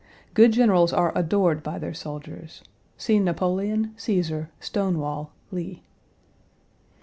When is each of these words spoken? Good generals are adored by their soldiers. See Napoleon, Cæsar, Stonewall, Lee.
Good 0.33 0.51
generals 0.51 0.91
are 0.93 1.15
adored 1.15 1.61
by 1.61 1.77
their 1.77 1.93
soldiers. 1.93 2.63
See 2.97 3.19
Napoleon, 3.19 3.93
Cæsar, 3.99 4.47
Stonewall, 4.59 5.29
Lee. 5.51 5.83